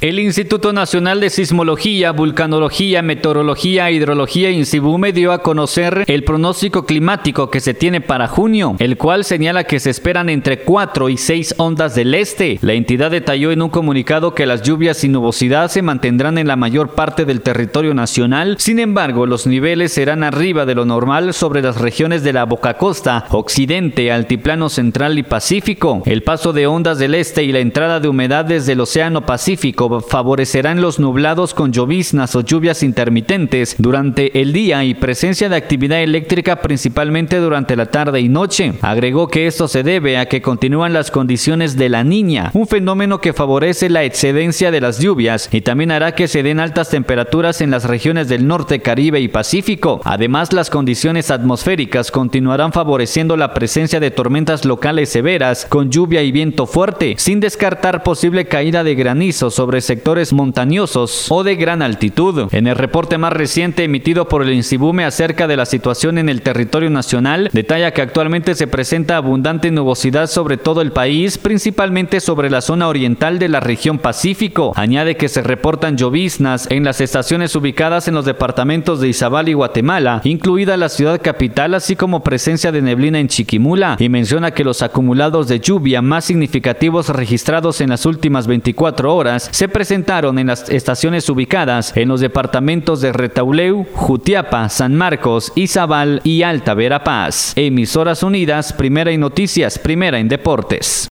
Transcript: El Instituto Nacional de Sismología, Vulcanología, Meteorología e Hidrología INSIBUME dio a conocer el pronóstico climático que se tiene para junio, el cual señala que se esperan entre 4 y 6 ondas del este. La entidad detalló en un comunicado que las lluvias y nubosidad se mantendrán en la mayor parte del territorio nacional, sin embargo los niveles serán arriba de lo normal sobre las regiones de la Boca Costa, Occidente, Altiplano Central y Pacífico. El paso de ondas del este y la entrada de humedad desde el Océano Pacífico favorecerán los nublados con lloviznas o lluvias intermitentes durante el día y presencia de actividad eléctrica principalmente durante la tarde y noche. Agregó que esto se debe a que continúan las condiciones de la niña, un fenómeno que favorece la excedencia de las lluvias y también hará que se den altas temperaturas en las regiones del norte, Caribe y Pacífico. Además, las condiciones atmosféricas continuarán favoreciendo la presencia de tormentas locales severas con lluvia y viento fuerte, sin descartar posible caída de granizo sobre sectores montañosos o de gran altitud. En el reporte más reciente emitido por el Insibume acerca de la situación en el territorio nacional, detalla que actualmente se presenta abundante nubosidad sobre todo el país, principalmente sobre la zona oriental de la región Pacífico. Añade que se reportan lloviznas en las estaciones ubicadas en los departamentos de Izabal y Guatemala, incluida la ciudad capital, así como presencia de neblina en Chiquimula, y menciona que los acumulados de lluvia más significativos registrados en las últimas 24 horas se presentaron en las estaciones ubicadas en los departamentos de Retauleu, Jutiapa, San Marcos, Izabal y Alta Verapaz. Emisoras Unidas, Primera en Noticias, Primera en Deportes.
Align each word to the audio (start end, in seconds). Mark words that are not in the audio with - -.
El 0.00 0.20
Instituto 0.20 0.72
Nacional 0.72 1.18
de 1.18 1.28
Sismología, 1.28 2.12
Vulcanología, 2.12 3.02
Meteorología 3.02 3.88
e 3.88 3.94
Hidrología 3.94 4.48
INSIBUME 4.52 5.12
dio 5.12 5.32
a 5.32 5.42
conocer 5.42 6.04
el 6.06 6.22
pronóstico 6.22 6.86
climático 6.86 7.50
que 7.50 7.58
se 7.58 7.74
tiene 7.74 8.00
para 8.00 8.28
junio, 8.28 8.76
el 8.78 8.96
cual 8.96 9.24
señala 9.24 9.64
que 9.64 9.80
se 9.80 9.90
esperan 9.90 10.28
entre 10.28 10.60
4 10.60 11.08
y 11.08 11.16
6 11.16 11.56
ondas 11.58 11.96
del 11.96 12.14
este. 12.14 12.60
La 12.62 12.74
entidad 12.74 13.10
detalló 13.10 13.50
en 13.50 13.60
un 13.60 13.70
comunicado 13.70 14.36
que 14.36 14.46
las 14.46 14.62
lluvias 14.62 15.02
y 15.02 15.08
nubosidad 15.08 15.68
se 15.68 15.82
mantendrán 15.82 16.38
en 16.38 16.46
la 16.46 16.54
mayor 16.54 16.90
parte 16.90 17.24
del 17.24 17.40
territorio 17.40 17.92
nacional, 17.92 18.54
sin 18.60 18.78
embargo 18.78 19.26
los 19.26 19.48
niveles 19.48 19.94
serán 19.94 20.22
arriba 20.22 20.64
de 20.64 20.76
lo 20.76 20.84
normal 20.84 21.34
sobre 21.34 21.60
las 21.60 21.80
regiones 21.80 22.22
de 22.22 22.34
la 22.34 22.44
Boca 22.44 22.74
Costa, 22.74 23.24
Occidente, 23.30 24.12
Altiplano 24.12 24.68
Central 24.68 25.18
y 25.18 25.24
Pacífico. 25.24 26.04
El 26.06 26.22
paso 26.22 26.52
de 26.52 26.68
ondas 26.68 27.00
del 27.00 27.16
este 27.16 27.42
y 27.42 27.50
la 27.50 27.58
entrada 27.58 27.98
de 27.98 28.06
humedad 28.06 28.44
desde 28.44 28.74
el 28.74 28.80
Océano 28.80 29.26
Pacífico 29.26 29.87
favorecerán 30.08 30.80
los 30.80 30.98
nublados 30.98 31.54
con 31.54 31.72
lloviznas 31.72 32.34
o 32.36 32.40
lluvias 32.40 32.82
intermitentes 32.82 33.76
durante 33.78 34.40
el 34.40 34.52
día 34.52 34.84
y 34.84 34.94
presencia 34.94 35.48
de 35.48 35.56
actividad 35.56 36.02
eléctrica 36.02 36.56
principalmente 36.56 37.38
durante 37.38 37.76
la 37.76 37.86
tarde 37.86 38.20
y 38.20 38.28
noche. 38.28 38.74
Agregó 38.82 39.28
que 39.28 39.46
esto 39.46 39.68
se 39.68 39.82
debe 39.82 40.18
a 40.18 40.26
que 40.26 40.42
continúan 40.42 40.92
las 40.92 41.10
condiciones 41.10 41.76
de 41.76 41.88
la 41.88 42.04
niña, 42.04 42.50
un 42.54 42.66
fenómeno 42.66 43.20
que 43.20 43.32
favorece 43.32 43.88
la 43.88 44.04
excedencia 44.04 44.70
de 44.70 44.80
las 44.80 44.98
lluvias 44.98 45.48
y 45.52 45.60
también 45.60 45.90
hará 45.90 46.14
que 46.14 46.28
se 46.28 46.42
den 46.42 46.60
altas 46.60 46.90
temperaturas 46.90 47.60
en 47.60 47.70
las 47.70 47.84
regiones 47.84 48.28
del 48.28 48.46
norte, 48.46 48.80
Caribe 48.80 49.20
y 49.20 49.28
Pacífico. 49.28 50.00
Además, 50.04 50.52
las 50.52 50.70
condiciones 50.70 51.30
atmosféricas 51.30 52.10
continuarán 52.10 52.72
favoreciendo 52.72 53.36
la 53.36 53.54
presencia 53.54 54.00
de 54.00 54.10
tormentas 54.10 54.64
locales 54.64 55.08
severas 55.08 55.66
con 55.66 55.90
lluvia 55.90 56.22
y 56.22 56.32
viento 56.32 56.66
fuerte, 56.66 57.14
sin 57.18 57.40
descartar 57.40 58.02
posible 58.02 58.46
caída 58.46 58.84
de 58.84 58.94
granizo 58.94 59.50
sobre 59.50 59.77
sectores 59.80 60.32
montañosos 60.32 61.26
o 61.30 61.44
de 61.44 61.56
gran 61.56 61.82
altitud. 61.82 62.48
En 62.52 62.66
el 62.66 62.76
reporte 62.76 63.18
más 63.18 63.32
reciente 63.32 63.84
emitido 63.84 64.28
por 64.28 64.42
el 64.42 64.52
Insibume 64.52 65.04
acerca 65.04 65.46
de 65.46 65.56
la 65.56 65.66
situación 65.66 66.18
en 66.18 66.28
el 66.28 66.42
territorio 66.42 66.90
nacional, 66.90 67.50
detalla 67.52 67.92
que 67.92 68.02
actualmente 68.02 68.54
se 68.54 68.66
presenta 68.66 69.16
abundante 69.16 69.70
nubosidad 69.70 70.26
sobre 70.26 70.56
todo 70.56 70.80
el 70.80 70.92
país, 70.92 71.38
principalmente 71.38 72.20
sobre 72.20 72.50
la 72.50 72.60
zona 72.60 72.88
oriental 72.88 73.38
de 73.38 73.48
la 73.48 73.60
región 73.60 73.98
Pacífico. 73.98 74.72
Añade 74.76 75.16
que 75.16 75.28
se 75.28 75.42
reportan 75.42 75.96
lloviznas 75.96 76.66
en 76.70 76.84
las 76.84 77.00
estaciones 77.00 77.54
ubicadas 77.56 78.08
en 78.08 78.14
los 78.14 78.24
departamentos 78.24 79.00
de 79.00 79.08
Izabal 79.08 79.48
y 79.48 79.54
Guatemala, 79.54 80.20
incluida 80.24 80.76
la 80.76 80.88
ciudad 80.88 81.20
capital, 81.20 81.74
así 81.74 81.96
como 81.96 82.22
presencia 82.22 82.72
de 82.72 82.82
neblina 82.82 83.18
en 83.18 83.28
Chiquimula, 83.28 83.96
y 83.98 84.08
menciona 84.08 84.52
que 84.52 84.64
los 84.64 84.82
acumulados 84.82 85.48
de 85.48 85.60
lluvia 85.60 86.02
más 86.02 86.24
significativos 86.24 87.08
registrados 87.08 87.80
en 87.80 87.90
las 87.90 88.06
últimas 88.06 88.46
24 88.46 89.14
horas 89.14 89.48
se 89.68 89.74
presentaron 89.74 90.38
en 90.38 90.46
las 90.46 90.70
estaciones 90.70 91.28
ubicadas 91.28 91.94
en 91.94 92.08
los 92.08 92.20
departamentos 92.20 93.02
de 93.02 93.12
Retauleu, 93.12 93.84
Jutiapa, 93.92 94.66
San 94.70 94.94
Marcos, 94.94 95.52
Izabal 95.56 96.22
y 96.24 96.42
Alta 96.42 96.72
Verapaz. 96.72 97.52
Emisoras 97.54 98.22
Unidas, 98.22 98.72
Primera 98.72 99.10
en 99.10 99.20
Noticias, 99.20 99.78
Primera 99.78 100.18
en 100.18 100.28
Deportes. 100.28 101.06